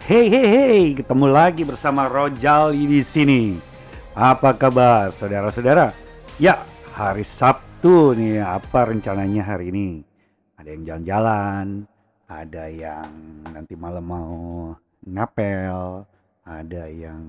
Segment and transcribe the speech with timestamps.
[0.00, 3.60] Hey hey hey, ketemu lagi bersama Rojal di sini.
[4.16, 5.92] Apa kabar saudara-saudara?
[6.40, 6.64] Ya,
[6.96, 10.00] hari Sabtu nih, apa rencananya hari ini?
[10.56, 11.66] Ada yang jalan-jalan,
[12.32, 13.12] ada yang
[13.44, 14.36] nanti malam mau
[15.04, 16.08] ngapel,
[16.48, 17.20] ada yang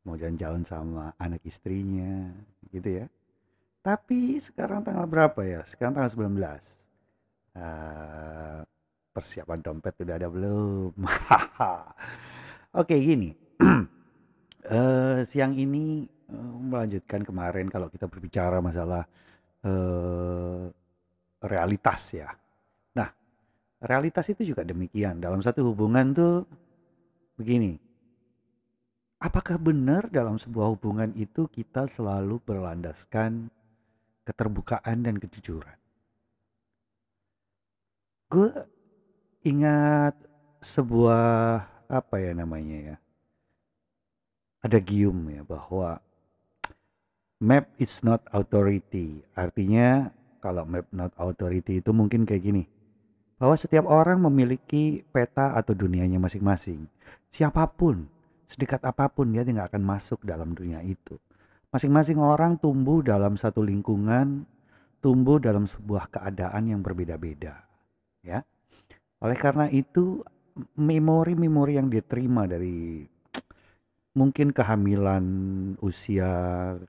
[0.00, 2.32] mau jalan-jalan sama anak istrinya,
[2.72, 3.06] gitu ya.
[3.84, 5.60] Tapi sekarang tanggal berapa ya?
[5.68, 6.64] Sekarang tanggal 19.
[7.52, 8.60] Eh,
[9.14, 10.92] persiapan dompet udah ada belum?
[12.82, 13.30] Oke, gini.
[14.64, 19.04] Eh, siang ini eh, melanjutkan kemarin kalau kita berbicara masalah
[19.60, 20.64] eh,
[21.44, 22.32] realitas ya.
[22.96, 23.12] Nah,
[23.84, 25.20] realitas itu juga demikian.
[25.20, 26.48] Dalam satu hubungan tuh
[27.36, 27.76] begini.
[29.20, 33.52] Apakah benar dalam sebuah hubungan itu kita selalu berlandaskan
[34.24, 35.76] keterbukaan dan kejujuran?
[38.32, 38.48] Gue
[39.44, 40.16] ingat
[40.64, 42.96] sebuah apa ya namanya ya?
[44.64, 46.00] Ada gium ya bahwa
[47.44, 49.20] map is not authority.
[49.36, 50.08] Artinya
[50.40, 52.64] kalau map not authority itu mungkin kayak gini.
[53.36, 56.88] Bahwa setiap orang memiliki peta atau dunianya masing-masing.
[57.28, 58.08] Siapa pun,
[58.48, 61.20] sedekat apa pun dia tidak akan masuk dalam dunia itu.
[61.68, 64.48] Masing-masing orang tumbuh dalam satu lingkungan,
[65.04, 67.66] tumbuh dalam sebuah keadaan yang berbeda-beda,
[68.24, 68.40] ya.
[69.24, 70.20] Oleh karena itu,
[70.76, 73.02] memori-memori yang diterima dari
[74.14, 75.24] mungkin kehamilan
[75.82, 76.30] usia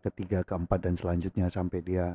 [0.05, 2.13] ketiga, keempat dan selanjutnya sampai dia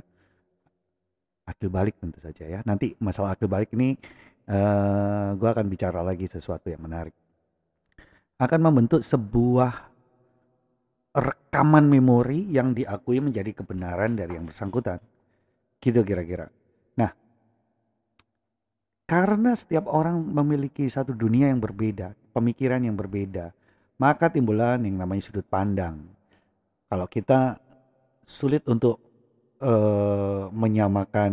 [1.48, 2.60] akil balik tentu saja ya.
[2.62, 3.98] Nanti masalah akil balik ini
[4.46, 7.16] uh, gue akan bicara lagi sesuatu yang menarik.
[8.38, 9.90] Akan membentuk sebuah
[11.10, 15.02] rekaman memori yang diakui menjadi kebenaran dari yang bersangkutan.
[15.82, 16.46] Gitu kira-kira.
[19.10, 23.50] Karena setiap orang memiliki satu dunia yang berbeda, pemikiran yang berbeda,
[23.98, 25.98] maka timbulan yang namanya sudut pandang.
[26.86, 27.58] Kalau kita
[28.22, 29.02] sulit untuk
[29.66, 31.32] uh, menyamakan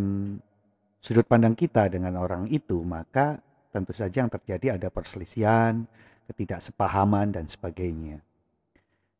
[0.97, 3.37] sudut pandang kita dengan orang itu, maka
[3.69, 5.85] tentu saja yang terjadi ada perselisihan,
[6.33, 8.25] ketidaksepahaman, dan sebagainya.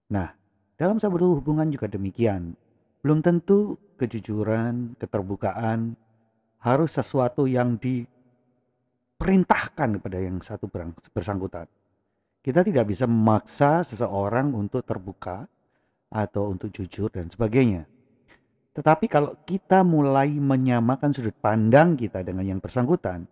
[0.10, 0.34] Nah,
[0.82, 2.58] dalam sebuah hubungan juga demikian.
[3.06, 5.94] Belum tentu kejujuran, keterbukaan
[6.58, 7.78] harus sesuatu yang
[9.18, 10.70] diperintahkan kepada yang satu
[11.10, 11.66] bersangkutan.
[12.46, 15.50] Kita tidak bisa memaksa seseorang untuk terbuka
[16.14, 17.90] atau untuk jujur dan sebagainya.
[18.78, 23.26] Tetapi kalau kita mulai menyamakan sudut pandang kita dengan yang bersangkutan,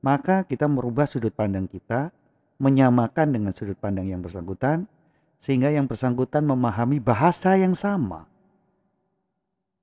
[0.00, 2.08] maka kita merubah sudut pandang kita,
[2.56, 4.88] menyamakan dengan sudut pandang yang bersangkutan,
[5.36, 8.24] sehingga yang bersangkutan memahami bahasa yang sama.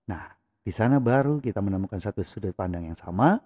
[0.09, 0.33] Nah,
[0.65, 3.37] di sana baru kita menemukan satu sudut pandang yang sama.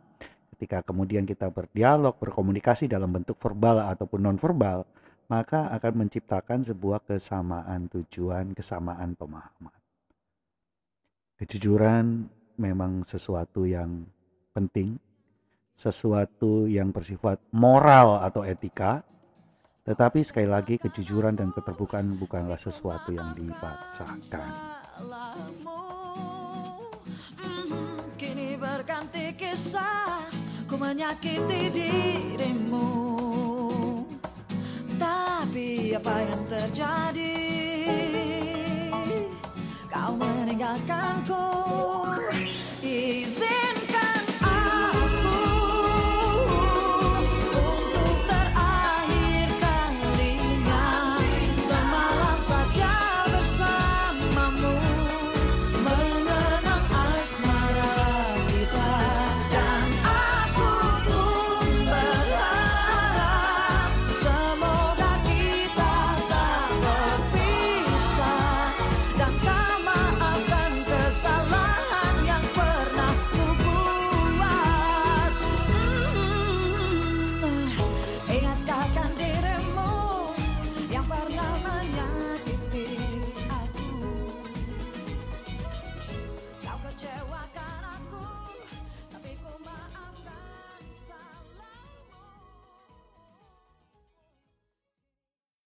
[0.58, 4.90] Ketika kemudian kita berdialog, berkomunikasi dalam bentuk verbal ataupun non-verbal,
[5.30, 9.78] maka akan menciptakan sebuah kesamaan tujuan, kesamaan pemahaman.
[11.38, 12.26] Kejujuran
[12.58, 14.02] memang sesuatu yang
[14.50, 14.98] penting,
[15.78, 19.06] sesuatu yang bersifat moral atau etika,
[19.86, 24.50] tetapi sekali lagi kejujuran dan keterbukaan bukanlah sesuatu yang dipaksakan.
[28.18, 30.26] Kini berganti kisah,
[30.78, 32.90] menyakiti dirimu.
[35.02, 37.38] Tapi apa yang terjadi?
[39.90, 41.46] Kau meninggalkanku.
[42.86, 43.67] Izin